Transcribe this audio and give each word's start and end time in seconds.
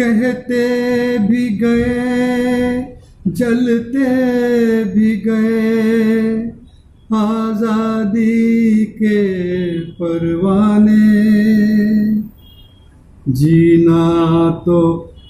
कहते 0.00 1.18
भी 1.18 1.48
गए, 1.58 2.86
जलते 3.28 4.08
भी 4.84 5.16
गए, 5.16 6.36
आज़ादी 7.14 8.84
के 8.84 9.20
परवाने। 9.90 11.06
जीना 13.32 14.50
तो 14.66 14.80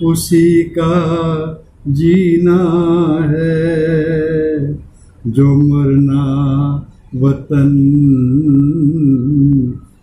उसी 0.02 0.62
का 0.78 0.96
जीना 1.88 2.62
है, 3.30 4.74
जो 5.26 5.54
मरना 5.56 6.24
वतन 7.14 7.72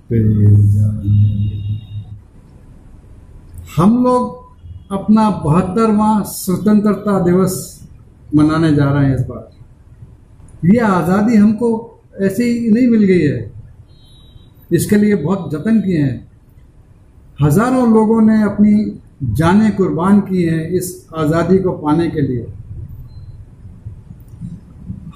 पे 0.10 0.22
जाने। 0.74 1.22
हम 3.76 4.04
लोग 4.04 4.43
अपना 4.94 5.30
बहत्तरवा 5.44 6.22
स्वतंत्रता 6.28 7.20
दिवस 7.26 7.56
मनाने 8.36 8.74
जा 8.76 8.92
रहे 8.92 9.06
हैं 9.06 9.16
इस 9.16 9.26
बार। 9.26 10.68
ये 10.68 10.80
आज़ादी 10.80 11.36
हमको 11.36 11.70
ऐसे 12.22 12.44
ही 12.44 12.70
नहीं 12.72 12.88
मिल 12.88 13.04
गई 13.04 13.22
है। 13.22 13.52
इसके 14.72 14.96
लिए 14.96 15.16
बहुत 15.16 15.50
जतन 15.52 15.80
किए 15.82 16.02
हैं। 16.02 16.28
हज़ारों 17.42 17.88
लोगों 17.94 18.22
ने 18.22 18.42
अपनी 18.44 18.74
जानें 19.34 19.76
कुर्बान 19.76 20.20
की 20.22 20.44
हैं 20.44 20.68
इस 20.70 21.10
आज़ादी 21.16 21.58
को 21.60 21.72
पाने 21.78 22.10
के 22.10 22.22
लिए। 22.22 22.46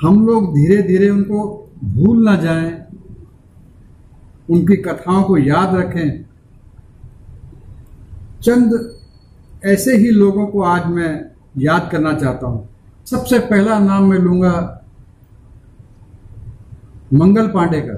हम 0.01 0.25
लोग 0.27 0.53
धीरे 0.55 0.81
धीरे 0.83 1.09
उनको 1.09 1.39
भूल 1.85 2.23
ना 2.25 2.35
जाएँ। 2.35 2.71
उनकी 4.49 4.75
कथाओं 4.81 5.23
को 5.23 5.37
याद 5.37 5.75
रखें। 5.75 6.25
चंद 8.43 8.73
ऐसे 9.67 9.95
ही 9.97 10.09
लोगों 10.11 10.45
को 10.47 10.61
आज 10.61 10.85
मैं 10.87 11.11
याद 11.57 11.89
करना 11.91 12.13
चाहता 12.13 12.47
हूँ। 12.47 12.67
सबसे 13.07 13.39
पहला 13.39 13.79
नाम 13.79 14.09
मैं 14.09 14.17
लूँगा 14.19 14.53
मंगल 17.13 17.47
पांडे 17.47 17.79
का 17.81 17.93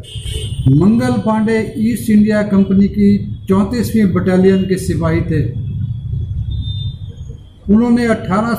Mangal 0.75 1.11
Pandey 1.21 1.57
East 1.77 2.09
India 2.09 2.41
Company 2.43 2.87
की 2.87 3.09
चौंतीसवीं 3.49 4.05
बटालियन 4.13 4.63
के 4.63 4.77
सिपाही 4.77 5.21
थे। 5.21 5.41
उन्होंने 7.73 8.05
अठारह 8.05 8.53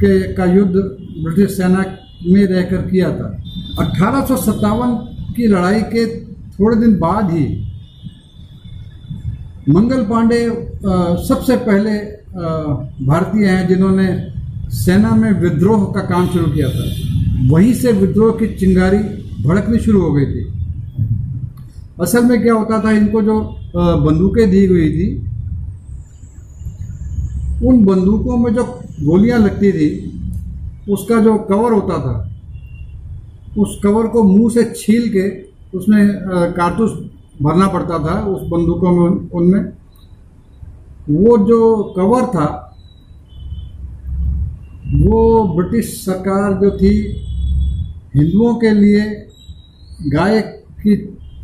के 0.00 0.12
का 0.34 0.44
युद्ध 0.44 0.74
ब्रिटिश 0.74 1.56
सेना 1.56 1.84
में 2.26 2.44
रहकर 2.46 2.82
किया 2.90 3.10
था। 3.10 3.28
अठारह 3.80 4.26
की 5.36 5.46
लड़ाई 5.46 5.80
के 5.94 6.06
थोड़े 6.50 6.76
दिन 6.76 6.98
बाद 6.98 7.30
ही 7.30 7.44
मंगल 9.68 10.02
पांडे 10.06 10.38
सबसे 11.26 11.56
पहले 11.58 11.92
भारतीय 13.06 13.46
हैं 13.46 13.66
जिन्होंने 13.68 14.06
सेना 14.72 15.14
में 15.16 15.30
विद्रोह 15.40 15.84
का 15.94 16.00
काम 16.06 16.26
शुरू 16.28 16.50
किया 16.52 16.68
था। 16.70 16.84
वहीं 17.50 17.72
से 17.74 17.92
विद्रोह 17.92 18.32
की 18.38 18.46
चिंगारी 18.56 18.98
भड़कनी 19.44 19.78
शुरू 19.78 20.02
हो 20.02 20.12
गई 20.12 20.26
थी। 20.26 20.44
असल 22.00 22.24
में 22.24 22.42
क्या 22.42 22.54
होता 22.54 22.78
था, 22.84 22.90
इनको 22.92 23.22
जो 23.22 23.40
बंदूकें 23.74 24.50
दी 24.50 24.66
गई 24.68 24.90
थी, 24.90 25.08
उन 27.66 27.84
बंदूकों 27.84 28.36
में 28.36 28.52
जो 28.54 28.64
गोलियाँ 29.00 29.38
लगती 29.38 29.72
थी, 29.72 29.88
उसका 30.90 31.20
जो 31.20 31.36
कवर 31.50 31.72
होता 31.72 31.98
था, 31.98 32.14
उस 33.58 33.78
कवर 33.84 34.06
को 34.06 34.22
मुँह 34.24 34.50
से 34.50 34.64
छील 34.76 35.08
के 35.08 35.28
उसमें 35.78 36.02
कारतूस 36.52 36.98
भरना 37.42 37.66
पड़ता 37.68 37.98
था 37.98 38.20
उस 38.26 38.42
बंदूकों 38.48 38.92
में, 38.92 39.30
उनमें। 39.30 39.64
वो 41.10 41.36
जो 41.38 41.82
कवर 41.96 42.26
था, 42.26 42.46
वो 44.96 45.42
ब्रिटिश 45.56 46.04
सरकार 46.04 46.52
जो 46.52 46.70
थी, 46.70 46.94
हिंदुओं 48.16 48.54
के 48.54 48.70
लिए 48.70 49.04
गाय 50.08 50.40
की 50.80 50.96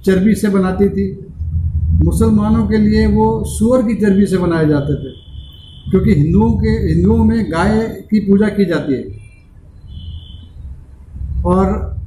चर्बी 0.05 0.35
से 0.35 0.49
बनाती 0.49 0.89
थी। 0.89 1.07
मुसलमानों 2.05 2.67
के 2.67 2.79
लिए 2.79 3.07
वो 3.07 3.27
सुअर 3.45 3.83
की 3.83 3.95
चर्बी 3.95 4.27
से 4.27 4.39
बनाए 4.39 4.67
जाते 4.69 4.95
थे, 4.95 5.11
क्योंकि 5.91 6.15
हिंदुओं 6.15 6.51
के, 6.53 6.69
हिंदुओं 6.69 7.25
में 7.25 7.45
गाय 7.53 7.81
की 8.11 8.21
पूजा 8.21 8.49
की 8.49 8.65
जाती 8.65 8.95
है। 8.95 9.21
और 11.45 12.02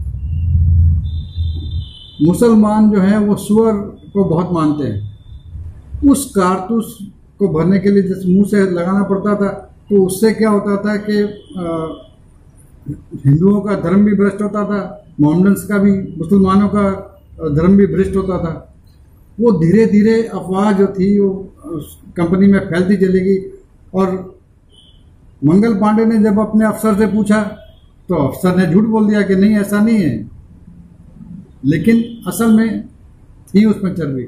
मुसलमान 2.21 2.89
जो 2.91 2.99
है, 2.99 3.17
वो 3.19 3.35
सुअर 3.37 3.73
को 4.13 4.23
बहुत 4.25 4.51
मानते 4.53 4.87
हैं। 4.87 6.09
उस 6.09 6.25
कारतूस 6.31 6.97
को 7.39 7.47
भरने 7.49 7.79
के 7.79 7.91
लिए 7.91 8.03
जिस 8.03 8.25
मुँह 8.25 8.45
से 8.47 8.61
लगाना 8.71 9.03
पड़ता 9.03 9.35
था 9.35 9.49
तो 9.89 10.05
उससे 10.05 10.31
क्या 10.33 10.49
होता 10.49 10.75
था 10.77 10.95
कि 10.99 11.17
हिंदुओं 13.25 13.59
का 13.61 13.75
धर्म 13.81 14.05
भी 14.05 14.13
भ्रष्ट 14.15 14.41
होता 14.41 14.63
था, 14.65 14.79
मोहम्मदन्स 15.19 15.63
का 15.63 15.77
भी, 15.77 15.91
मुसलमानों 16.17 16.67
का 16.69 16.83
धर्म 17.51 17.77
भी 17.77 17.85
भ्रष्ट 17.87 18.15
होता 18.15 18.37
था। 18.37 18.53
वो 19.37 19.51
धीरे 19.59 19.85
धीरे 19.85 20.21
अफवाह 20.23 20.71
जो 20.71 20.87
थी, 20.89 21.19
वो 21.19 21.29
कंपनी 22.17 22.47
में 22.47 22.59
फैलती 22.59 22.97
चलेगी 22.97 23.37
और 23.93 24.13
मंगल 25.41 25.73
पांडे 25.75 26.05
ने 26.05 26.17
जब 26.23 26.39
अपने 26.39 26.65
अफसर 26.65 26.95
से 26.99 27.07
पूछा 27.07 27.41
तो 28.09 28.15
अफसर 28.17 28.55
ने 28.55 28.65
झूठ 28.67 28.83
बोल 28.85 29.07
दिया 29.07 29.21
कि 29.21 29.35
नहीं, 29.35 29.57
ऐसा 29.57 29.81
नहीं 29.81 29.97
है। 29.97 30.34
लेकिन 31.65 32.03
असल 32.27 32.51
में 32.51 32.87
थी 33.47 33.65
उसमें 33.65 33.93
चर्बी 33.95 34.25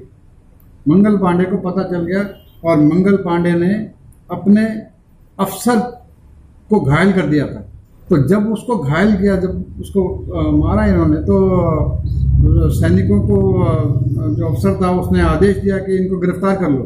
मंगल 0.85 1.17
पांडे 1.17 1.45
को 1.45 1.57
पता 1.59 1.83
चल 1.83 2.05
गया 2.05 2.21
और 2.65 2.77
मंगल 2.81 3.15
पांडे 3.23 3.51
ने 3.55 3.73
अपने 4.31 4.65
अफसर 5.37 5.79
को 6.69 6.79
घायल 6.81 7.11
कर 7.13 7.27
दिया 7.27 7.45
था। 7.47 7.59
तो 8.09 8.17
जब 8.27 8.51
उसको 8.51 8.77
घायल 8.77 9.15
किया, 9.17 9.35
जब 9.35 9.79
उसको 9.81 10.01
मारा 10.57 10.85
इन्होंने 10.85 11.17
तो 11.21 12.69
सैनिकों 12.71 13.19
को 13.21 13.37
जो 14.35 14.47
अफसर 14.47 14.81
था, 14.81 14.89
उसने 14.91 15.21
आदेश 15.21 15.57
दिया 15.57 15.77
कि 15.77 15.97
इनको 15.97 16.17
गिरफ़्तार 16.17 16.55
कर 16.55 16.69
लो। 16.69 16.83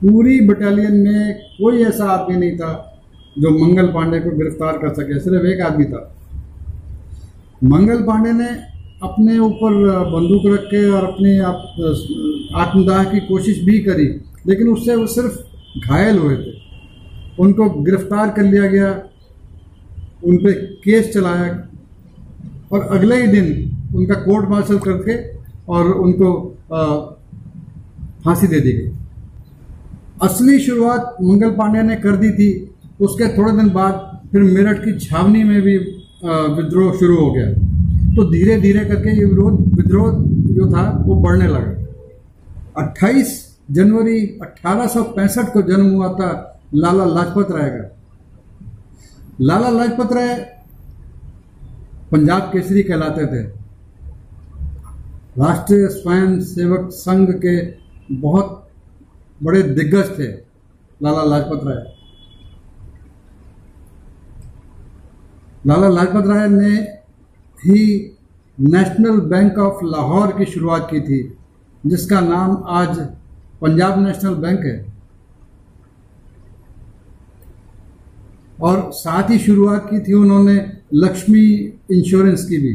पूरी 0.00 0.40
बटालियन 0.48 0.96
में 0.98 1.34
कोई 1.58 1.82
ऐसा 1.84 2.04
आदमी 2.10 2.36
नहीं 2.36 2.56
था 2.56 2.72
जो 3.36 3.50
मंगल 3.58 3.86
पांडे 3.94 4.20
को 4.20 4.30
गिरफ़्तार 4.38 4.78
कर 4.78 4.94
सके, 4.94 5.18
सिर्फ़ 5.20 5.46
एक 5.46 5.60
आदमी 5.60 5.84
था। 5.84 6.02
मंगल 7.64 8.02
पांडे 8.02 8.32
ने 8.32 8.50
अपने 9.02 9.38
ऊपर 9.40 9.74
बंदूक 10.10 10.42
रख 10.46 10.64
के 10.66 10.90
और 10.90 11.04
अपने 11.04 11.38
आप 11.40 11.58
आत्मदाह 12.56 13.04
की 13.04 13.20
कोशिश 13.22 13.62
भी 13.64 13.78
करी, 13.80 14.06
लेकिन 14.46 14.68
उससे 14.68 14.94
वो 14.96 15.06
सिर्फ़ 15.08 15.88
घायल 15.88 16.18
हुए 16.18 16.36
थे। 16.36 16.52
उनको 17.38 17.68
गिरफ़्तार 17.82 18.30
कर 18.30 18.42
लिया 18.44 18.66
गया, 18.66 18.90
उन 20.24 20.36
पर 20.36 20.52
केस 20.84 21.12
चलाया 21.14 21.46
और 22.72 22.80
अगले 22.96 23.20
ही 23.22 23.26
दिन 23.28 23.46
उनका 23.96 24.14
कोर्ट 24.22 24.48
मार्शल 24.50 24.78
करके 24.80 25.16
और 25.68 25.90
उनको 25.94 26.28
फांसी 28.24 28.46
दे 28.46 28.60
दी 28.60 28.72
गई। 28.72 28.90
असली 30.22 30.58
शुरुआत 30.60 31.16
मंगल 31.22 31.50
पांडे 31.52 31.82
ने 31.82 31.96
कर 31.96 32.16
दी 32.16 32.30
थी। 32.32 32.48
उसके 33.00 33.28
थोड़े 33.36 33.52
दिन 33.52 33.68
बाद 33.70 33.94
फिर 34.32 34.42
मेरठ 34.44 34.78
की 34.78 34.98
छावनी 35.00 35.42
में 35.44 35.60
भी 35.62 35.76
विद्रोह 36.56 36.92
शुरू 36.98 37.16
हो 37.16 37.30
गया। 37.32 37.48
तो 38.16 38.30
धीरे 38.30 38.60
धीरे 38.60 38.84
करके 38.84 39.10
ये 39.18 39.24
विरोध, 39.24 39.60
विद्रोह 39.76 40.12
जो 40.54 40.72
था, 40.72 41.02
वो 41.06 41.14
बढ़ने 41.14 41.48
लगा। 41.48 41.86
28 42.76 43.58
जनवरी 43.70 44.38
1865 44.42 45.52
को 45.52 45.62
जन्म 45.62 45.90
हुआ 45.90 46.12
था 46.12 46.60
लाला 46.74 47.04
लाजपत 47.04 47.50
राय 47.50 47.70
का। 47.70 47.96
लाला 49.40 49.70
लाजपत 49.70 50.12
राय 50.12 50.34
पंजाब 52.12 52.40
केसरी 52.40 52.82
कहलाते 52.82 53.26
थे। 53.26 53.42
राष्ट्रीय 55.38 55.88
स्वयं 55.88 56.40
सेवक 56.40 56.90
संघ 56.90 57.30
के 57.30 57.74
बहुत 58.14 58.68
बड़े 59.42 59.62
दिग्गज 59.62 60.18
थे 60.18 60.26
लाला 61.02 61.24
लाजपत 61.24 61.60
राय। 61.64 61.84
लाला 65.66 65.88
लाजपत 65.88 66.26
राय 66.26 66.48
ने 66.48 67.01
ही 67.64 67.82
नेशनल 68.60 69.20
बैंक 69.20 69.58
ऑफ़ 69.58 69.84
लाहौर 69.84 70.32
की 70.38 70.44
शुरुआत 70.44 70.88
की 70.90 71.00
थी, 71.00 71.36
जिसका 71.86 72.20
नाम 72.20 72.62
आज 72.68 72.98
पंजाब 73.60 74.06
नेशनल 74.06 74.34
बैंक 74.34 74.60
है। 74.60 74.92
और 78.62 78.90
साथ 78.92 79.30
ही 79.30 79.38
शुरुआत 79.38 79.86
की 79.90 80.00
थी 80.00 80.12
उन्होंने 80.12 80.56
लक्ष्मी 80.94 81.44
इंश्योरेंस 81.90 82.46
की 82.48 82.58
भी। 82.58 82.74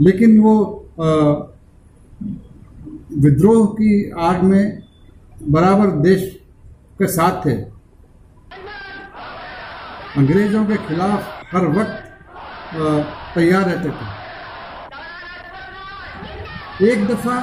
लेकिन 0.00 0.40
वो 0.40 0.56
विद्रोह 3.18 3.66
की 3.66 4.10
आग 4.10 4.42
में 4.42 4.82
बराबर 5.48 5.90
देश 6.02 6.40
के 6.98 7.06
साथ 7.06 7.46
थे। 7.46 7.75
अंग्रेज़ों 10.18 10.64
के 10.66 10.76
खिलाफ 10.86 11.20
हर 11.52 11.64
वक्त 11.78 11.94
तैयार 13.34 13.64
रहते 13.64 13.90
थे। 13.90 14.06
एक 16.82 17.06
दफ़ा 17.08 17.36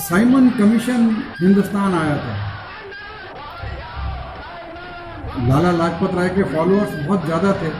साइमन 0.00 0.48
कमीशन 0.58 1.00
हिंदुस्तान 1.40 1.94
आया 1.94 2.16
था। 2.16 2.34
लाला 5.48 5.70
लाजपत 5.72 6.14
राय 6.14 6.28
के 6.28 6.42
फॉलोअर्स 6.52 6.92
बहुत 6.96 7.20
ज़्यादा 7.24 7.50
थे। 7.62 7.70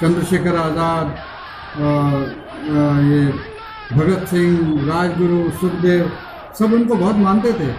चंद्रशेखर 0.00 0.56
आज़ाद 0.56 1.06
ये 3.04 3.22
भगत 3.92 4.22
सिंह, 4.28 4.52
राजगुरु, 4.86 5.40
सुखदेव, 5.60 6.04
सब 6.58 6.68
उनको 6.72 6.94
बहुत 6.96 7.16
मानते 7.18 7.50
थे। 7.52 7.70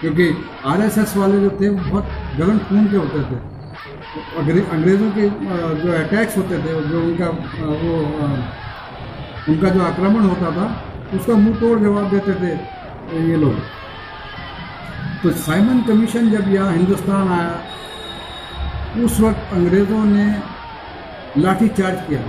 क्योंकि 0.00 0.26
आरएसएस 0.66 1.16
वाले 1.16 1.40
जो 1.40 1.50
थे, 1.60 1.68
वो 1.68 1.78
बहुत 1.80 2.06
गर्म 2.38 2.58
खून 2.68 2.86
के 2.90 2.96
होते 2.96 3.20
थे। 3.24 3.38
अंग्रेज़ों 4.12 5.10
के 5.12 5.28
जो 5.82 5.92
अटैक्स 5.94 6.36
होते 6.38 6.56
थे, 6.58 6.72
जो 6.88 7.02
उनका 7.02 7.28
वो 7.82 7.92
उनका 9.48 9.68
जो 9.68 9.82
आक्रमण 9.82 10.22
होता 10.22 10.50
था, 10.56 10.66
उसका 11.14 11.34
मुँह 11.36 11.60
तोड़ 11.60 11.78
जवाब 11.80 12.10
देते 12.10 12.34
थे 12.40 12.50
ये 13.28 13.36
लोग। 13.36 13.54
तो 15.22 15.30
साइमन 15.38 15.80
कमीशन 15.88 16.30
जब 16.30 16.48
यहाँ 16.54 16.72
हिंदुस्तान 16.72 17.28
आया, 17.28 17.54
उस 19.04 19.20
वक्त 19.20 19.52
अंग्रेज़ों 19.54 20.04
ने 20.06 20.26
लाठी 21.38 21.68
चार्ज 21.70 21.98
किया 22.08 22.20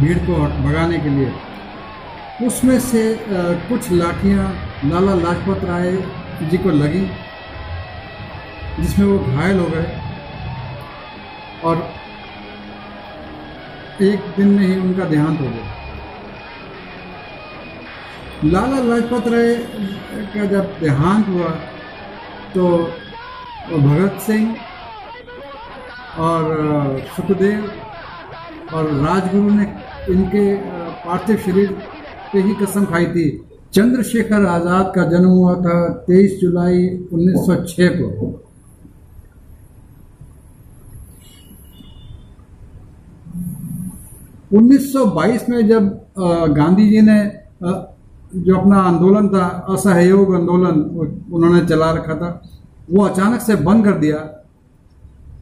भीड़ 0.00 0.18
को 0.18 0.34
भगाने 0.62 0.98
के 0.98 1.08
लिए। 1.08 1.32
उसमें 2.46 2.78
से 2.80 3.02
कुछ 3.68 3.90
लाठियाँ 3.92 4.46
लाला 4.84 5.14
लाजपत 5.16 5.64
राय 5.64 5.92
जी 6.50 6.58
को 6.58 6.70
लगी, 6.72 7.04
जिसमें 8.80 9.06
वो 9.06 9.18
घायल 9.18 9.58
हो 9.58 9.66
गए। 9.66 9.86
और 11.64 11.76
एक 14.02 14.20
दिन 14.36 14.48
में 14.48 14.66
ही 14.66 14.76
उनका 14.80 15.04
देहांत 15.04 15.40
हो 15.40 15.46
गया। 15.46 15.66
लाला 18.44 18.78
लाजपत 18.84 19.28
राय 19.32 19.54
का 20.34 20.44
जब 20.46 20.64
देहांत 20.80 21.28
हुआ 21.28 21.50
तो 22.54 22.64
भगत 23.70 24.20
सिंह 24.22 24.56
और 26.20 26.42
सुखदेव 27.16 27.70
और 28.74 28.90
राजगुरु 28.96 29.50
ने 29.50 29.66
इनके 30.12 30.44
पार्थिव 31.04 31.36
शरीर 31.46 31.70
पे 32.32 32.40
ही 32.40 32.54
कसम 32.54 32.84
खाई 32.84 33.06
थी। 33.06 33.26
चंद्रशेखर 33.74 34.46
आज़ाद 34.46 34.92
का 34.96 35.04
जन्म 35.10 35.28
हुआ 35.28 35.54
था 35.62 35.76
23 36.06 36.38
जुलाई 36.40 36.86
1906 37.12 37.88
को। 38.00 38.08
उन्नीस 44.54 44.92
सौ 44.92 45.04
बाईस 45.14 45.48
में 45.48 45.66
जब 45.68 45.86
गांधी 46.56 46.88
जी 46.90 47.00
ने 47.02 47.18
जो 48.36 48.56
अपना 48.56 48.78
आंदोलन 48.82 49.28
था 49.28 49.46
असहयोग 49.70 50.34
आंदोलन 50.34 50.80
उन्होंने 51.32 51.64
चला 51.66 51.90
रखा 51.92 52.14
था 52.16 52.28
वो 52.90 53.04
अचानक 53.04 53.40
से 53.40 53.56
बंद 53.64 53.84
कर 53.84 53.98
दिया 53.98 54.18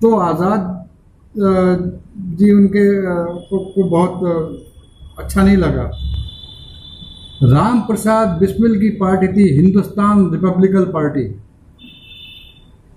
तो 0.02 0.14
आज़ाद 0.20 0.60
जी 2.38 2.50
उनके 2.52 2.84
को, 3.02 3.58
को 3.58 3.84
बहुत 3.84 4.14
अच्छा 5.18 5.42
नहीं 5.42 5.56
लगा। 5.56 5.90
राम 7.44 7.80
प्रसाद 7.82 8.28
बिस्मिल 8.40 8.78
की 8.80 8.88
पार्टी 8.98 9.28
थी 9.28 9.48
हिंदुस्तान 9.54 10.30
रिपब्लिकन 10.32 10.84
पार्टी। 10.92 11.24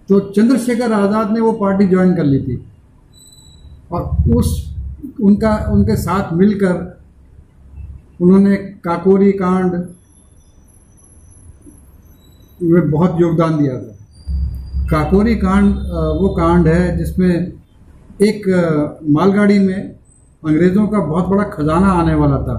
तो 0.10 0.20
चंद्रशेखर 0.32 0.92
आज़ाद 0.94 1.32
ने 1.32 1.40
वो 1.42 1.52
पार्टी 1.62 1.88
ज्वाइन 1.88 2.16
कर 2.16 2.24
ली 2.26 2.40
थी। 2.40 2.64
और 3.92 4.34
उस 4.36 4.50
उनका, 5.16 5.56
उनके 5.72 5.96
साथ 5.96 6.34
मिलकर 6.34 6.94
उन्होंने 8.22 8.56
काकोरी 8.56 9.32
कांड 9.32 9.74
में 12.60 12.92
बहुत 12.92 13.20
योगदान 13.22 13.58
दिया 13.58 13.74
था। 13.74 13.94
काकोरी 14.90 15.36
कांड 15.36 15.76
वो 16.20 16.30
कांड 16.30 16.68
है 16.68 16.98
जिसमें 16.98 17.52
एक 18.22 18.48
मालगाड़ी 19.10 19.60
में 19.60 19.96
अंग्रेज़ों 20.44 20.88
का 20.88 21.00
बहुत 21.00 21.26
बड़ा 21.26 21.44
खजाना 21.50 21.92
आने 21.92 22.16
वाला 22.16 22.38
था। 22.38 22.56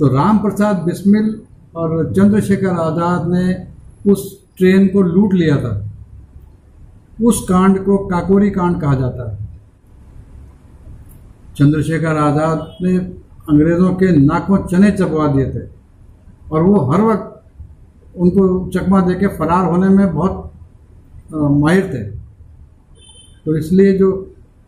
तो 0.00 0.06
राम 0.08 0.38
प्रसाद 0.38 0.76
बिस्मिल 0.76 1.40
और 1.76 2.12
चंद्रशेखर 2.12 2.80
आज़ाद 2.80 3.28
ने 3.28 3.54
उस 4.12 4.20
ट्रेन 4.58 4.86
को 4.88 5.02
लूट 5.02 5.34
लिया 5.34 5.56
था। 5.56 5.74
उस 7.22 7.46
कांड 7.48 7.78
को 7.84 7.96
काकोरी 8.08 8.50
कांड 8.50 8.80
कहा 8.80 8.94
जाता 8.94 9.30
है। 9.30 9.41
चंद्रशेखर 11.58 12.16
आज़ाद 12.18 12.76
ने 12.82 12.96
अंग्रेज़ों 13.50 13.92
के 13.94 14.10
नाकों 14.16 14.56
चने 14.66 14.90
चबवा 14.92 15.26
दिए 15.32 15.46
थे। 15.46 15.66
और 16.52 16.62
वो 16.62 16.80
हर 16.90 17.00
वक्त 17.02 17.28
उनको 18.16 18.70
चकमा 18.70 19.00
दे 19.00 19.14
के 19.14 19.26
फरार 19.36 19.64
होने 19.66 19.88
में 19.88 20.14
बहुत 20.14 20.50
माहिर 21.32 21.84
थे। 21.92 22.02
तो 23.44 23.56
इसलिए 23.56 23.92
जो 23.98 24.10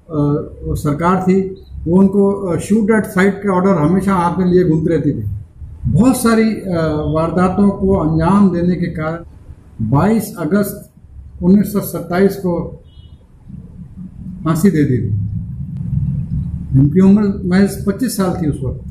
वो 0.08 0.74
सरकार 0.76 1.22
थी, 1.22 1.40
वो 1.86 1.98
उनको 1.98 2.58
शूट 2.58 2.90
एट 2.90 3.06
साइट 3.06 3.34
के 3.42 3.48
ऑर्डर 3.48 3.78
हमेशा 3.78 4.14
हाथ 4.14 4.38
में 4.38 4.46
लिए 4.46 4.64
घूमती 4.64 4.88
रहती 4.90 5.12
थी। 5.12 5.24
बहुत 5.86 6.16
सारी 6.16 6.50
वारदातों 7.14 7.68
को 7.70 7.94
अंजाम 7.96 8.50
देने 8.50 8.76
के 8.76 8.86
कारण 8.92 9.24
22 9.90 10.34
अगस्त 10.38 10.90
1927 11.42 12.36
को 12.36 12.54
फांसी 14.44 14.70
दे 14.70 14.84
दी 14.84 14.98
थी। 14.98 15.23
उनकी 16.74 17.00
उम्र 17.00 17.22
महज 17.48 17.84
25 17.86 18.16
साल 18.16 18.32
थी 18.42 18.46
उस 18.50 18.60
वक्त। 18.62 18.82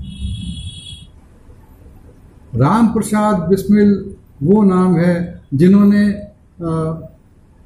राम 2.56 2.88
प्रसाद 2.94 3.36
बिस्मिल 3.50 3.90
वो 4.44 4.64
नाम 4.64 4.96
है 4.98 5.42
जिन्होंने 5.54 6.04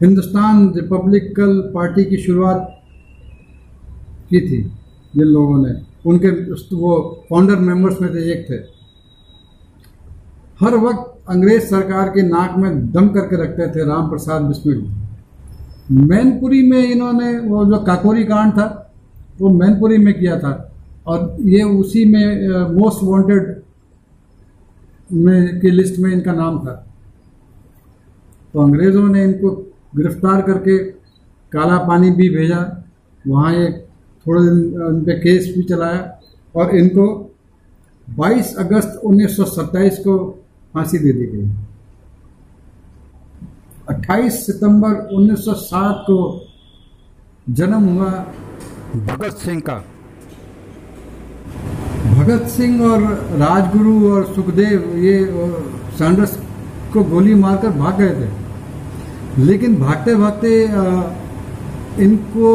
हिंदुस्तान 0.02 0.74
रिपब्लिकल 0.76 1.60
पार्टी 1.74 2.04
की 2.06 2.18
शुरुआत 2.18 2.68
की 4.30 4.40
थी, 4.42 4.62
जिन 5.14 5.26
लोगों 5.26 5.58
ने। 5.66 5.74
उनके 6.06 6.30
वो 6.76 7.26
फाउंडर 7.30 7.56
मेंबर्स 7.60 8.02
में 8.02 8.10
से 8.14 8.32
एक 8.32 8.46
थे। 8.50 8.56
हर 10.60 10.76
वक्त 10.78 11.30
अंग्रेज़ 11.30 11.64
सरकार 11.66 12.10
के 12.10 12.22
नाक 12.22 12.58
में 12.58 12.92
दम 12.92 13.08
करके 13.10 13.36
रखते 13.44 13.68
थे 13.68 13.86
राम 13.86 14.10
प्रसाद 14.10 14.42
बिस्मिल। 14.42 14.80
मैनपुरी 15.92 16.62
में 16.72 16.84
इन्होंने, 16.84 17.40
वो 17.40 17.66
जो 17.66 17.78
काकोरी 17.84 18.24
कांड 18.24 18.52
था 18.54 18.87
वो 19.42 19.50
मैनपुरी 19.50 19.98
में 19.98 20.14
किया 20.20 20.40
था। 20.40 20.74
और 21.08 21.38
ये 21.42 21.64
उसी 21.64 22.06
में 22.06 22.48
मोस्ट 22.76 23.00
वांटेड 23.04 23.62
में 25.14 25.60
की 25.60 25.70
लिस्ट 25.72 26.00
में 26.00 26.12
इनका 26.12 26.34
नाम 26.34 26.60
था। 26.60 26.74
तो 28.54 28.60
अंग्रेज़ों 28.60 29.08
ने 29.10 29.24
इनको 29.24 29.52
गिरफ़्तार 29.96 30.42
करके 30.42 30.78
काला 31.52 31.78
पानी 31.78 32.12
भी 32.12 32.30
भेजा। 32.30 32.84
वहाँ 33.28 33.54
एक 33.54 33.86
थोड़े 34.26 34.42
दिन 34.44 34.82
उन 34.82 35.02
पर 35.02 35.20
केस 35.20 35.54
भी 35.56 35.64
चलाया। 35.64 36.20
और 36.56 36.76
इनको 36.76 37.06
22 38.08 38.56
अगस्त 38.56 39.02
1927 39.04 39.98
को 40.00 40.44
फांसी 40.74 40.98
दे 40.98 41.12
दी 41.14 41.26
गई। 41.26 41.50
28 43.90 44.46
सितंबर 44.46 44.94
1907 45.14 46.04
को 46.08 46.20
जन्म 47.50 47.84
हुआ 47.84 48.12
भगत 48.96 49.38
सिंह 49.38 49.60
का। 49.60 49.84
भगत 52.08 52.48
सिंह 52.48 52.82
और 52.84 53.02
राजगुरु 53.40 54.12
और 54.12 54.26
सुखदेव, 54.36 54.96
ये 54.98 55.16
सैंडर्स 55.98 56.38
को 56.94 57.04
गोली 57.04 57.34
मारकर 57.36 57.70
भाग 57.70 57.98
गए 58.02 58.10
थे। 58.10 58.30
लेकिन 59.44 59.76
भागते 59.76 60.16
भागते 60.16 60.64
इनको 62.04 62.48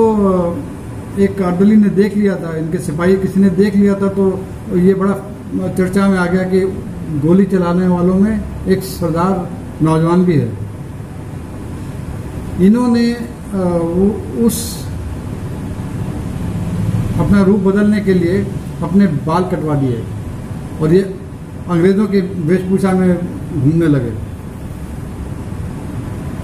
एक 1.19 1.43
अर्दली 1.43 1.77
ने 1.77 1.89
देख 1.91 2.17
लिया 2.17 2.37
था। 2.37 2.57
इनके 2.57 2.79
सिपाही 2.79 3.17
किसी 3.17 3.41
ने 3.41 3.51
देख 3.53 3.77
लिया 3.77 3.95
था 3.95 4.09
तो 4.09 4.79
ये 4.79 4.95
बड़ा 4.95 5.15
चर्चा 5.69 6.09
में 6.09 6.19
आ 6.19 6.27
गया 6.27 6.43
कि 6.43 6.61
गोली 7.21 7.45
चलाने 7.45 7.89
वालों 7.89 8.15
में 8.15 8.67
एक 8.67 8.83
सरदार 8.83 9.49
नौजवान 9.83 10.25
भी 10.25 10.37
है। 10.37 10.51
इन्होंने 12.61 13.13
उस 14.47 14.82
अपना 17.23 17.43
रूप 17.43 17.61
बदलने 17.61 18.01
के 18.01 18.15
लिए 18.15 18.45
अपने 18.83 19.07
बाल 19.27 19.45
कटवा 19.51 19.75
दिए 19.75 20.03
और 20.81 20.95
ये 20.95 21.03
अंग्रेज़ों 21.71 22.07
की 22.07 22.21
वेशभूषा 22.21 22.93
में 22.93 23.11
घूमने 23.63 23.87
लगे। 23.87 24.13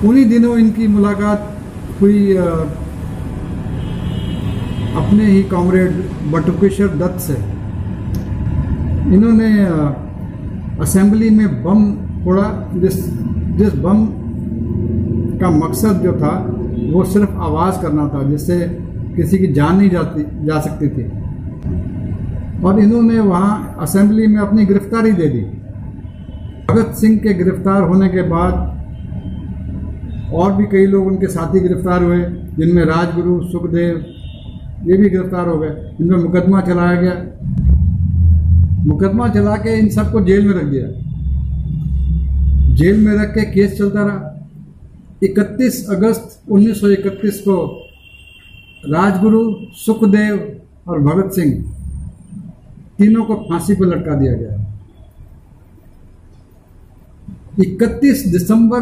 उन्हीं 0.08 0.24
दिनों 0.24 0.56
इनकी 0.58 0.86
मुलाकात 0.88 1.40
हुई 2.00 2.18
अपने 4.98 5.24
ही 5.26 5.42
कॉमरेड 5.42 5.90
बटुकेश्वर 6.32 6.88
दत्त 6.98 7.20
से। 7.20 7.34
इन्होंने 9.14 9.50
असेंबली 10.82 11.30
में 11.30 11.48
बम 11.64 11.80
फोड़ा, 12.24 12.46
जिस 12.74 12.96
जिस 13.58 13.74
बम 13.84 14.06
का 15.40 15.50
मकसद 15.50 16.00
जो 16.02 16.12
था, 16.12 16.32
वो 16.92 17.04
सिर्फ़ 17.04 17.30
आवाज़ 17.46 17.80
करना 17.82 18.04
था, 18.08 18.22
जिससे 18.22 18.58
किसी 19.18 19.38
की 19.38 19.46
जान 19.46 19.76
नहीं 19.76 19.90
जाती, 19.90 20.46
जा 20.46 20.60
सकती 20.60 20.88
थी। 20.88 21.04
और 22.62 22.80
इन्होंने 22.80 23.18
वहाँ 23.18 23.76
असेंबली 23.78 24.26
में 24.26 24.40
अपनी 24.40 24.66
गिरफ्तारी 24.66 25.12
दे 25.12 25.28
दी। 25.28 25.40
भगत 26.68 26.94
सिंह 26.94 27.18
के 27.18 27.34
गिरफ़्तार 27.34 27.82
होने 27.82 28.08
के 28.08 28.22
बाद 28.22 28.74
और 30.34 30.52
भी 30.52 30.64
कई 30.64 30.86
लोग 30.86 31.06
उनके 31.06 31.26
साथी 31.26 31.60
गिरफ़्तार 31.60 32.02
हुए, 32.02 32.22
जिनमें 32.58 32.84
राजगुरु, 32.84 33.40
सुखदेव, 33.42 34.06
ये 34.86 34.96
भी 34.96 35.10
गिरफ़्तार 35.10 35.48
हो 35.48 35.58
गए। 35.58 35.96
इनमें 36.00 36.18
मुकदमा 36.18 36.60
चलाया 36.60 37.00
गया। 37.00 37.14
मुकदमा 38.86 39.28
चला 39.28 39.56
के 39.56 39.78
इन 39.78 39.88
सबको 39.88 40.20
जेल 40.20 40.46
में 40.48 40.54
रख 40.54 40.64
दिया। 40.64 40.88
जेल 42.74 43.06
में 43.06 43.12
रख 43.12 43.28
के 43.28 43.42
केस 43.42 43.78
चलता 43.78 44.02
रहा। 44.02 44.48
31 45.22 45.88
अगस्त 45.90 46.42
1931 46.50 47.40
को 47.40 47.87
राजगुरु, 48.86 49.54
सुखदेव 49.74 50.62
और 50.88 50.98
भगत 50.98 51.32
सिंह 51.32 51.52
तीनों 52.98 53.24
को 53.24 53.34
फांसी 53.34 53.74
पर 53.74 53.86
लटका 53.86 54.14
दिया 54.14 54.32
गया। 54.32 54.64
31 57.60 58.26
दिसंबर 58.26 58.80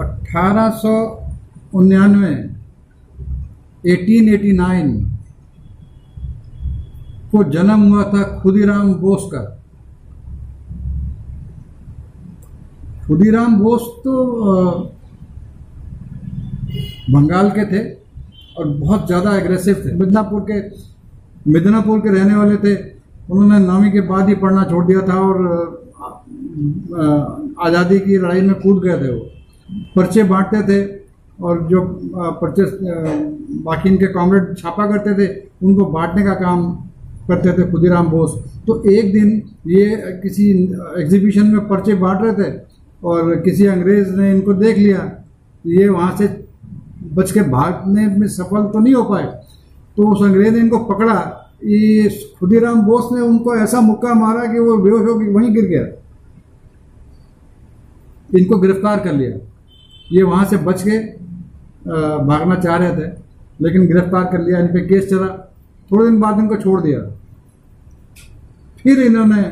अठारह 0.00 0.70
सौ 0.70 0.94
उन्यानवे 1.74 2.34
1889 3.90 5.06
को 7.32 7.44
जन्म 7.44 7.80
हुआ 7.80 8.04
था 8.04 8.22
खुदीराम 8.40 8.94
बोस 8.94 9.30
का। 9.34 9.42
खुदीराम 13.06 13.56
बोस 13.60 13.82
तो 14.04 14.14
बंगाल 17.10 17.50
के 17.50 17.64
थे। 17.66 18.00
और 18.60 18.68
बहुत 18.68 19.06
ज़्यादा 19.06 19.36
एग्रेसिव 19.36 19.74
थे। 19.84 19.92
मिदनापुर 19.94 20.40
के 20.50 20.60
मिदनापुर 21.46 21.98
के 22.00 22.10
रहने 22.10 22.34
वाले 22.34 22.56
थे। 22.58 22.74
उन्होंने 23.30 23.58
नौवीं 23.66 23.90
के 23.92 24.00
बाद 24.06 24.28
ही 24.28 24.34
पढ़ना 24.36 24.64
छोड़ 24.70 24.84
दिया 24.86 25.00
था 25.08 25.18
और 25.20 25.36
आज़ादी 27.60 27.98
की 28.00 28.16
लड़ाई 28.18 28.40
में 28.42 28.54
कूद 28.56 28.82
गए 28.84 28.96
थे 29.00 29.10
वो। 29.10 29.20
पर्चे 29.96 30.22
बांटते 30.24 30.60
थे 30.68 30.78
और 31.38 31.62
जो 31.68 31.80
पर्चे 32.40 32.64
बाकी 33.64 33.88
इनके 33.88 34.06
कॉमरेड 34.12 34.56
छापा 34.58 34.86
करते 34.86 35.14
थे, 35.16 35.28
उनको 35.62 35.84
बांटने 35.86 36.22
का 36.24 36.34
काम 36.36 36.70
करते 37.28 37.52
थे 37.52 37.70
खुदीराम 37.70 38.08
बोस। 38.10 38.34
तो 38.66 38.82
एक 38.92 39.12
दिन 39.12 39.30
ये 39.68 39.86
किसी 40.22 40.50
एग्जीबिशन 40.98 41.46
में 41.46 41.68
पर्चे 41.68 41.94
बांट 41.96 42.22
रहे 42.22 42.32
थे 42.34 42.50
और 43.02 43.34
किसी 43.44 43.66
अंग्रेज़ 43.68 44.14
ने 44.16 44.30
इनको 44.30 44.52
देख 44.54 44.76
लिया। 44.78 45.10
ये 45.64 45.88
वहाँ 45.88 46.16
से 46.16 46.26
बच 47.10 47.32
के 47.32 47.42
भागने 47.50 48.06
में 48.08 48.26
सफल 48.28 48.64
तो 48.64 48.78
नहीं 48.78 48.94
हो 48.94 49.02
पाए। 49.04 49.24
तो 49.96 50.06
उस 50.08 50.22
अंग्रेज़ 50.24 50.54
ने 50.54 50.60
इनको 50.60 50.78
पकड़ा। 50.84 51.16
ये 51.64 52.08
खुदीराम 52.38 52.82
बोस 52.82 53.08
ने 53.12 53.20
उनको 53.20 53.56
ऐसा 53.56 53.80
मुक्का 53.80 54.14
मारा 54.14 54.44
कि 54.52 54.58
वो 54.58 54.76
बेहोश 54.76 55.00
होकर 55.02 55.28
वहीं 55.30 55.52
गिर 55.54 55.64
गया। 55.66 55.86
इनको 58.30 58.58
गिरफ़्तार 58.58 59.00
कर 59.00 59.12
लिया। 59.12 59.38
ये 60.12 60.22
वहाँ 60.22 60.44
से 60.44 60.56
बच 60.58 60.82
के 60.82 60.98
भागना 62.26 62.54
चाह 62.54 62.76
रहे 62.76 62.96
थे, 62.96 63.08
लेकिन 63.60 63.86
गिरफ़्तार 63.86 64.24
कर 64.24 64.40
लिया 64.40 64.58
इन 64.58 64.66
पे 64.66 64.80
केस 64.86 65.08
चला। 65.10 65.28
थोड़े 65.90 66.04
दिन 66.04 66.20
बाद 66.20 66.38
इनको 66.38 66.56
छोड़ 66.56 66.80
दिया। 66.80 67.00
फिर 68.78 69.00
इन्होंने 69.00 69.42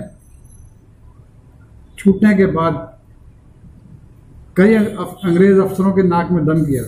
छूटने 1.99 2.35
के 2.37 2.47
बाद 2.49 2.75
कई 4.57 4.75
अंग्रेज़ 4.75 5.61
अफसरों 5.61 5.93
के 5.93 6.03
नाक 6.03 6.31
में 6.33 6.45
दम 6.47 6.65
किया। 6.65 6.83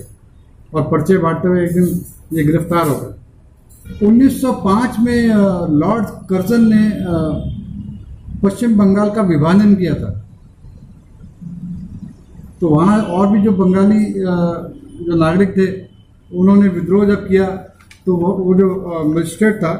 और 0.74 0.82
पर्चे 0.90 1.16
बांटते 1.18 1.48
हुए 1.48 1.64
एक 1.64 1.74
दिन 1.74 1.86
ये 2.32 2.44
गिरफ़्तार 2.44 2.88
हो 2.88 2.94
गए। 2.96 4.06
1905 4.06 4.98
में 5.00 5.28
लॉर्ड 5.76 6.06
कर्जन 6.28 6.68
ने 6.72 6.82
पश्चिम 8.42 8.76
बंगाल 8.78 9.10
का 9.10 9.22
विभाजन 9.24 9.74
किया 9.74 9.94
था। 9.94 10.10
तो 12.60 12.68
वहाँ 12.68 13.00
और 13.02 13.26
भी 13.28 13.40
जो 13.42 13.52
बंगाली 13.54 14.04
जो 14.14 15.16
नागरिक 15.16 15.56
थे 15.56 15.66
उन्होंने 16.30 16.68
विद्रोह 16.68 17.04
जब 17.06 17.26
किया 17.28 17.46
तो 18.06 18.16
वो, 18.16 18.32
वो 18.34 18.54
जो 18.54 19.04
मजिस्ट्रेट 19.06 19.56
था 19.56 19.72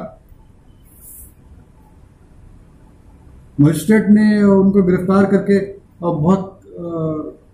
मजिस्ट्रेट 3.59 4.09
ने 4.09 4.41
उनको 4.43 4.83
गिरफ़्तार 4.83 5.25
करके 5.25 5.59
और 6.01 6.15
बहुत 6.15 6.61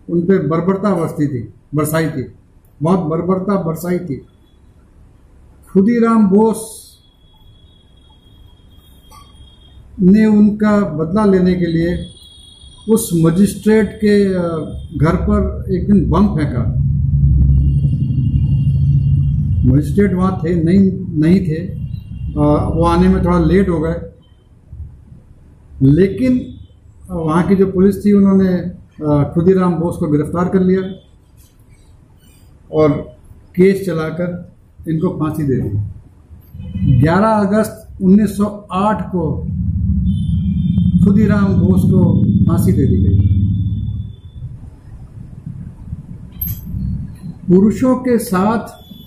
उन 0.10 0.22
पर 0.22 0.48
बर्बरता 0.48 0.94
बरसती 0.96 1.28
थी 1.28 1.42
बरसाई 1.76 2.10
थी। 2.10 2.24
बहुत 2.82 3.00
बर्बरता 3.00 3.62
बरसाई 3.64 4.00
थी। 4.00 4.16
खुदीराम 5.70 6.28
बोस 6.30 6.60
ने 10.02 10.26
उनका 10.26 10.80
बदला 10.98 11.26
लेने 11.26 11.54
के 11.54 11.66
लिए 11.66 11.98
उस 12.90 13.10
मजिस्ट्रेट 13.16 13.96
के 14.04 14.14
घर 14.98 15.16
पर 15.30 15.72
एक 15.72 15.88
दिन 15.88 16.10
बम 16.10 16.28
फेंका। 16.28 16.64
मजिस्ट्रेट 19.66 20.14
वहाँ 20.14 20.40
थे, 20.44 20.54
नहीं 20.56 20.82
नहीं 21.22 21.40
थे। 21.40 21.60
वो 22.36 22.84
आने 22.84 23.08
में 23.08 23.24
थोड़ा 23.26 23.40
लेट 23.40 23.70
हो 23.70 23.80
गए। 23.80 23.96
लेकिन 25.82 26.40
वहाँ 27.12 27.44
की 27.48 27.56
जो 27.56 27.66
पुलिस 27.72 28.06
थी, 28.06 28.12
उन्होंने 28.14 28.52
खुदीराम 29.34 29.76
बोस 29.76 29.98
को 29.98 30.08
गिरफ़्तार 30.08 30.50
कर 30.50 30.62
लिया। 30.62 30.82
और 32.74 32.92
केस 33.56 33.86
चलाकर 33.86 34.54
इनको 34.90 35.10
फांसी 35.10 35.44
दे 35.44 35.56
दी। 35.56 37.00
11 37.02 37.28
अगस्त 37.28 38.02
1908 38.02 39.02
को 39.02 39.48
खुदीराम 41.06 41.54
बोस 41.56 41.82
को 41.82 42.24
फांसी 42.46 42.72
दे 42.72 42.88
दी 42.88 42.98
गई। 42.98 43.20
पुरुषों 47.48 47.96
के 47.96 48.18
साथ 48.18 48.60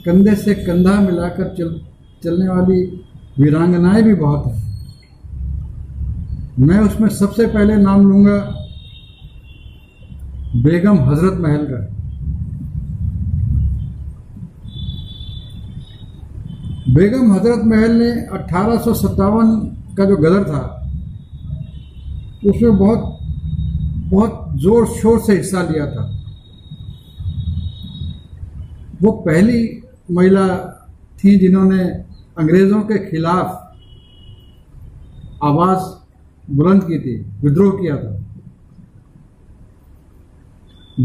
कंधे 0.05 0.35
से 0.35 0.55
कंधा 0.55 1.01
मिलाकर 1.01 1.55
चल, 1.55 1.81
चलने 2.25 2.49
वाली 2.49 3.03
वीरांगनाएँ 3.39 4.03
भी 4.03 4.15
बहुत 4.15 4.47
हैं। 4.47 4.71
मैं 6.59 6.79
उसमें 6.81 7.09
सबसे 7.09 7.47
पहले 7.47 7.77
नाम 7.77 8.09
लूँगा 8.09 8.57
बेगम 10.57 10.99
हज़रत 10.99 11.41
महल 11.41 11.65
का। 11.65 12.00
बेगम 16.91 17.33
हज़रत 17.33 17.65
महल 17.65 17.93
ने 17.93 18.11
सत्तावन 18.95 19.51
का 19.97 20.05
जो 20.05 20.17
गदर 20.17 20.45
था, 20.45 20.63
उसमें 22.47 22.77
बहुत 22.79 23.19
बहुत 24.11 24.33
ज़ोर 24.57 24.87
शोर 24.89 25.19
से 25.21 25.37
हिस्सा 25.37 25.63
लिया 25.63 25.87
था। 25.87 26.05
वो 29.03 29.11
पहली 29.27 29.61
महिला 30.11 30.47
थी 31.19 31.39
जिन्होंने 31.39 31.83
अंग्रेज़ों 32.39 32.81
के 32.83 32.99
खिलाफ 33.11 33.47
आवाज़ 35.45 35.83
बुलंद 36.49 36.83
की 36.85 36.99
थी, 36.99 37.15
विद्रोह 37.43 37.73
किया 37.73 37.97
था। 37.97 38.13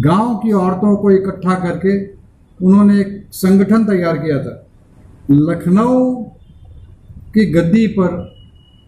गाँव 0.02 0.36
की 0.38 0.52
औरतों 0.54 0.96
को 0.98 1.12
इकट्ठा 1.12 1.56
करके 1.60 1.94
उन्होंने 2.60 3.00
एक 3.00 3.28
संगठन 3.34 3.86
तैयार 3.86 4.18
किया 4.18 4.40
था। 4.44 4.65
लखनऊ 5.32 6.24
की 7.34 7.46
गद्दी 7.46 7.88
पर, 7.88 8.12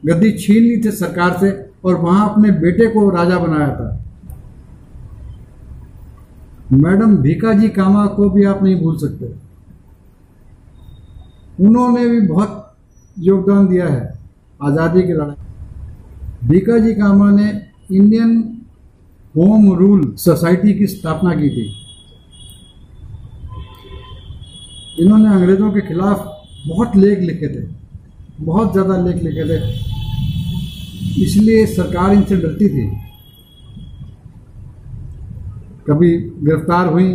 गद्दी 0.05 0.31
छीन 0.31 0.63
ली 0.63 0.77
थी 0.77 0.91
सरकार 0.91 1.37
से 1.39 1.51
और 1.85 1.95
वहाँ 1.95 2.29
अपने 2.29 2.51
बेटे 2.51 2.87
को 2.87 3.09
राजा 3.09 3.39
बनाया 3.39 3.69
था। 3.69 3.93
मैडम 6.73 7.15
भीकाजी 7.17 7.69
कामा 7.69 8.05
को 8.05 8.29
भी 8.29 8.43
आप 8.43 8.63
नहीं 8.63 8.79
भूल 8.81 8.97
सकते। 8.97 9.33
उन्होंने 11.65 12.07
भी 12.09 12.19
बहुत 12.21 12.75
योगदान 13.17 13.67
दिया 13.67 13.87
है 13.87 14.19
आज़ादी 14.59 15.01
की 15.01 15.13
लड़ाई। 15.13 16.47
भीकाजी 16.47 16.93
कामा 16.93 17.29
ने 17.31 17.49
इंडियन 17.91 18.31
होम 19.35 19.73
रूल 19.73 20.13
सोसाइटी 20.15 20.73
की 20.73 20.87
स्थापना 20.87 21.33
की 21.35 21.49
थी। 21.49 21.86
इन्होंने 24.99 25.29
अंग्रेज़ों 25.29 25.71
के 25.71 25.81
खिलाफ 25.87 26.25
बहुत 26.67 26.95
लेख 26.95 27.19
लिखे 27.19 27.47
थे, 27.47 27.67
बहुत 28.41 28.71
ज़्यादा 28.71 28.97
लेख 28.97 29.23
लिखे 29.23 29.43
थे। 29.49 29.57
इसलिए 31.23 31.65
सरकार 31.67 32.13
इनसे 32.13 32.35
डरती 32.37 32.69
थी। 32.69 32.87
कभी 35.87 36.09
गिरफ़्तार 36.17 36.87
हुई, 36.87 37.11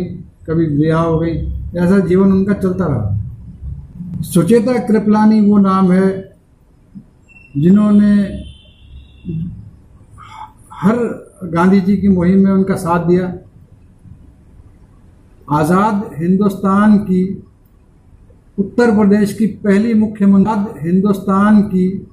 कभी 0.47 0.65
रिहा 0.67 0.99
हो 0.99 1.17
गई, 1.19 1.35
ऐसा 1.77 1.99
जीवन 1.99 2.31
उनका 2.31 2.53
चलता 2.55 2.85
रहा। 2.85 4.21
सुचेता 4.23 4.77
कृपलानी 4.87 5.39
वो 5.41 5.57
नाम 5.59 5.91
है, 5.91 6.09
जिन्होंने 7.55 8.13
हर 10.73 10.95
गांधी 11.45 11.79
जी 11.81 11.97
की 11.97 12.07
मुहिम 12.07 12.43
में 12.43 12.51
उनका 12.51 12.75
साथ 12.77 13.07
दिया। 13.07 13.33
आज़ाद 15.51 16.09
हिंदुस्तान 16.13 16.97
की 16.99 17.23
उत्तर 18.59 18.95
प्रदेश 18.95 19.33
की 19.33 19.47
पहली 19.47 19.93
मुख्यमंत्री 19.93 20.89
हिंदुस्तान 20.89 21.61
की 21.61 22.07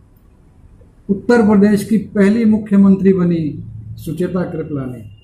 उत्तर 1.11 1.47
प्रदेश 1.47 1.85
की 1.85 1.99
पहली 1.99 2.45
मुख्यमंत्री 2.45 3.13
बनी 3.13 3.65
सुचेता 3.97 4.43
कृपलानी। 4.45 5.20